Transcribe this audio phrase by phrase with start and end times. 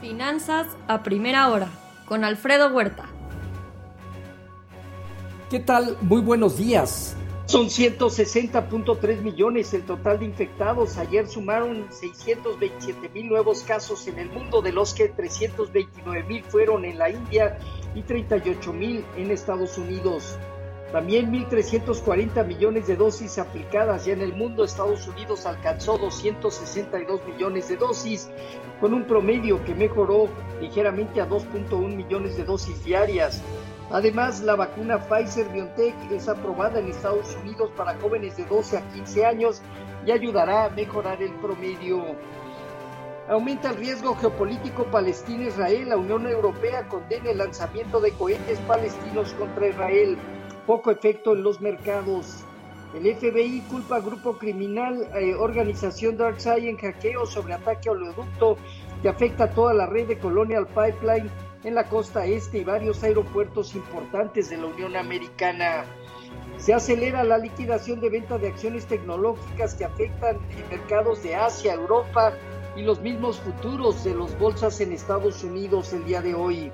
[0.00, 1.68] Finanzas a primera hora
[2.06, 3.06] con Alfredo Huerta.
[5.50, 5.96] ¿Qué tal?
[6.02, 7.16] Muy buenos días.
[7.46, 10.98] Son 160.3 millones el total de infectados.
[10.98, 16.84] Ayer sumaron 627 mil nuevos casos en el mundo, de los que 329 mil fueron
[16.84, 17.56] en la India
[17.94, 20.36] y 38 mil en Estados Unidos.
[20.92, 24.64] También 1.340 millones de dosis aplicadas ya en el mundo.
[24.64, 28.30] Estados Unidos alcanzó 262 millones de dosis,
[28.80, 30.28] con un promedio que mejoró
[30.60, 33.42] ligeramente a 2.1 millones de dosis diarias.
[33.90, 38.88] Además, la vacuna Pfizer BioNTech es aprobada en Estados Unidos para jóvenes de 12 a
[38.92, 39.62] 15 años
[40.04, 42.02] y ayudará a mejorar el promedio.
[43.28, 45.88] Aumenta el riesgo geopolítico Palestina-Israel.
[45.88, 50.16] La Unión Europea condena el lanzamiento de cohetes palestinos contra Israel
[50.66, 52.44] poco efecto en los mercados.
[52.94, 58.56] El FBI culpa a grupo criminal eh, organización DarkSide en hackeo sobre ataque a oleoducto
[59.02, 61.30] que afecta a toda la red de Colonial Pipeline
[61.64, 65.84] en la costa este y varios aeropuertos importantes de la Unión Americana.
[66.58, 70.38] Se acelera la liquidación de venta de acciones tecnológicas que afectan
[70.70, 72.32] mercados de Asia, Europa
[72.76, 76.72] y los mismos futuros de los bolsas en Estados Unidos el día de hoy.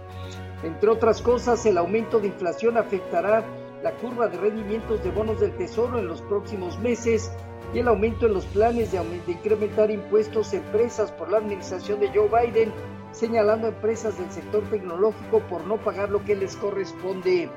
[0.62, 3.44] Entre otras cosas, el aumento de inflación afectará
[3.83, 7.33] la curva de rendimientos de bonos del Tesoro en los próximos meses
[7.75, 12.08] y el aumento en los planes de, incrementar impuestos a empresas por la administración de
[12.08, 12.72] Joe Biden,
[13.12, 17.50] señalando a empresas del sector tecnológico por no pagar lo que les corresponde.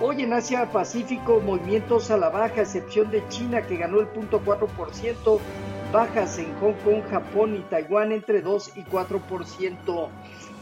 [0.00, 5.38] Hoy en Asia Pacífico, movimientos a la baja, excepción de China que ganó el 0.4%,
[5.92, 10.08] bajas en Hong Kong, Japón y Taiwán entre 2 y 4%.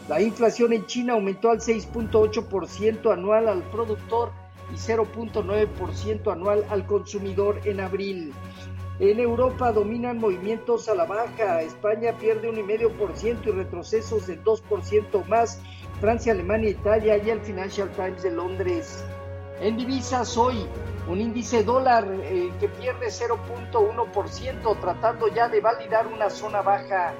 [0.07, 4.31] La inflación en China aumentó al 6.8% anual al productor
[4.71, 8.33] y 0.9% anual al consumidor en abril.
[8.99, 15.25] En Europa dominan movimientos a la baja, España pierde un 1,5% y retrocesos del 2%
[15.27, 15.59] más,
[15.99, 19.03] Francia, Alemania, Italia y el Financial Times de Londres.
[19.59, 20.67] En divisas hoy,
[21.07, 27.13] un índice dólar eh, que pierde 0.1%, tratando ya de validar una zona baja.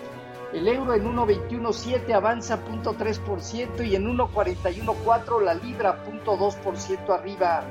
[0.53, 7.63] El euro en 1.21.7 avanza 0.3% y en 1.41.4 la libra 0.2% arriba.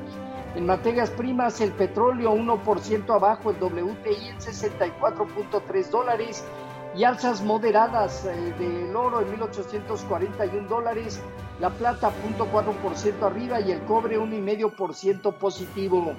[0.54, 6.44] En materias primas, el petróleo 1% abajo, el WTI en 64.3 dólares
[6.96, 11.20] y alzas moderadas eh, del oro en 1.841 dólares,
[11.60, 16.14] la plata 0.4% arriba y el cobre 1,5% positivo.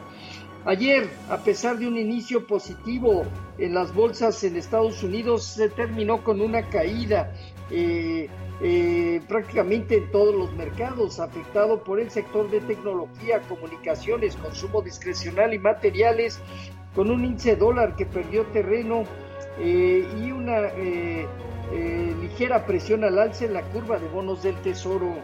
[0.64, 3.26] Ayer, a pesar de un inicio positivo
[3.58, 7.34] en las bolsas en Estados Unidos, se terminó con una caída
[7.72, 8.30] eh,
[8.62, 15.52] eh, prácticamente en todos los mercados, afectado por el sector de tecnología, comunicaciones, consumo discrecional
[15.56, 16.40] y materiales,
[16.94, 19.06] con un índice dólar que perdió terreno
[19.58, 20.62] eh, y una
[22.22, 25.16] ligera presión al alza en la curva de bonos del Tesoro.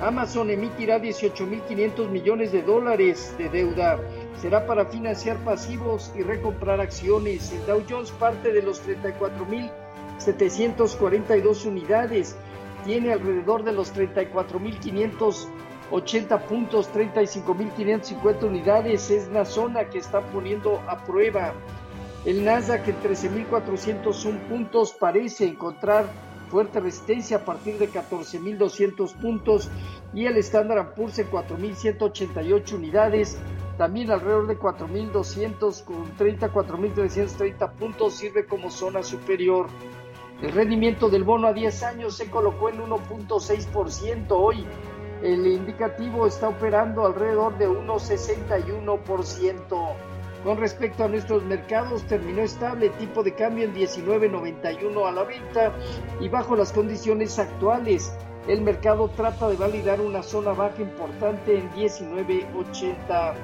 [0.00, 3.98] Amazon emitirá 18.500 millones de dólares de deuda
[4.40, 7.52] será para financiar pasivos y recomprar acciones.
[7.52, 12.36] El Dow Jones parte de los 34.742 unidades,
[12.84, 21.04] tiene alrededor de los 34.580 puntos, 35.550 unidades, es la zona que está poniendo a
[21.04, 21.52] prueba.
[22.24, 24.92] El Nasdaq en 13.401 puntos.
[24.92, 26.06] Parece encontrar
[26.50, 29.70] fuerte resistencia a partir de 14.200 puntos.
[30.12, 33.38] Y el Standard Poor's en 4.188 unidades
[33.78, 39.68] también alrededor de 4.200 con 30, 4.330 puntos sirve como zona superior.
[40.42, 44.66] El rendimiento del bono a 10 años se colocó en 1.6% hoy.
[45.22, 49.94] El indicativo está operando alrededor de 1.61%.
[50.44, 55.72] Con respecto a nuestros mercados, terminó estable tipo de cambio en 19.91 a la venta
[56.20, 58.12] y bajo las condiciones actuales.
[58.48, 63.34] El mercado trata de validar una zona baja importante en 19.80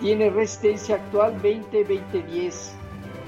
[0.00, 2.72] tiene resistencia actual 20-2010.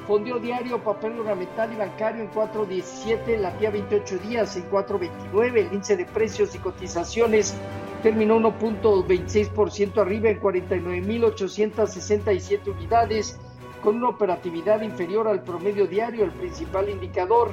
[0.07, 5.59] Fondeo diario, papel ornamental y bancario en 4.17, latía 28 días en 4.29.
[5.59, 7.55] El índice de precios y cotizaciones
[8.03, 13.39] terminó 1.26% arriba en 49.867 unidades,
[13.83, 16.25] con una operatividad inferior al promedio diario.
[16.25, 17.53] El principal indicador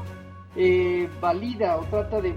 [0.56, 2.34] eh, valida o trata de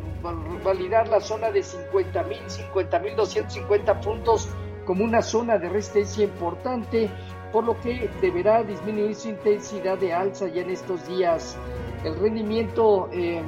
[0.63, 4.49] validar la zona de 50.000, 50.250 puntos
[4.85, 7.11] como una zona de resistencia importante,
[7.53, 11.57] por lo que deberá disminuir su intensidad de alza ya en estos días.
[12.05, 13.43] El rendimiento eh,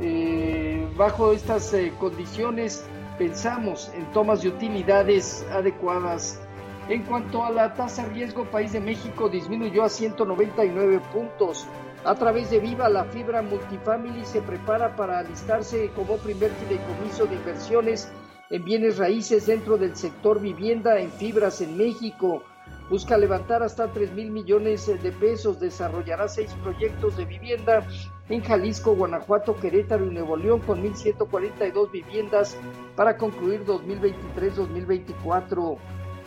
[0.00, 2.84] eh, bajo estas eh, condiciones
[3.18, 6.40] pensamos en tomas de utilidades adecuadas.
[6.88, 11.66] En cuanto a la tasa de riesgo, País de México disminuyó a 199 puntos.
[12.04, 17.36] A través de Viva, la fibra multifamily se prepara para alistarse como primer fideicomiso de
[17.36, 18.12] inversiones
[18.50, 22.42] en bienes raíces dentro del sector vivienda en fibras en México.
[22.90, 25.58] Busca levantar hasta 3 mil millones de pesos.
[25.58, 27.86] Desarrollará seis proyectos de vivienda
[28.28, 32.58] en Jalisco, Guanajuato, Querétaro y Nuevo León con 1.142 viviendas
[32.94, 35.78] para concluir 2023-2024.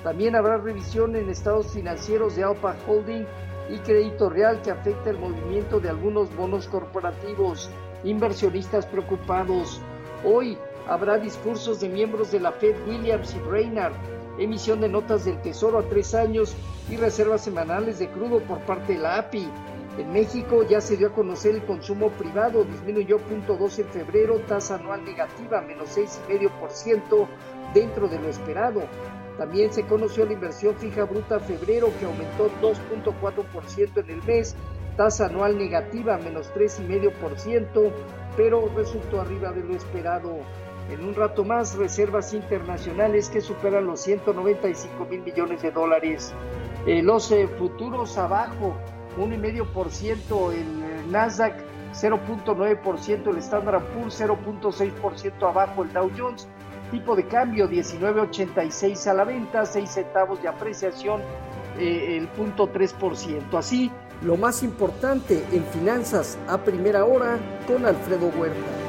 [0.07, 3.25] También habrá revisión en estados financieros de Alpa Holding
[3.69, 7.69] y Crédito Real que afecta el movimiento de algunos bonos corporativos.
[8.05, 9.81] Inversionistas preocupados.
[10.23, 10.57] Hoy
[10.87, 13.91] habrá discursos de miembros de la Fed Williams y Brainard,
[14.39, 16.55] emisión de notas del Tesoro a tres años
[16.89, 19.51] y reservas semanales de crudo por parte de la API.
[19.97, 24.75] En México ya se dio a conocer el consumo privado, disminuyó 0.2 en febrero, tasa
[24.75, 27.27] anual negativa, menos 6,5%
[27.73, 28.83] dentro de lo esperado.
[29.37, 34.55] También se conoció la inversión fija bruta febrero que aumentó 2.4% en el mes,
[34.95, 37.91] tasa anual negativa menos 3,5%,
[38.35, 40.39] pero resultó arriba de lo esperado.
[40.89, 46.33] En un rato más, reservas internacionales que superan los 195 mil millones de dólares.
[46.85, 48.73] Eh, los eh, futuros abajo,
[49.17, 51.55] 1,5% el Nasdaq,
[51.93, 56.47] 0.9% el Standard Poor's, 0.6% abajo el Dow Jones
[56.91, 61.21] Tipo de cambio 19.86 a la venta, 6 centavos de apreciación,
[61.77, 63.57] eh, el punto 3%.
[63.57, 63.91] Así,
[64.21, 67.37] lo más importante en finanzas a primera hora
[67.67, 68.86] con Alfredo Huerta.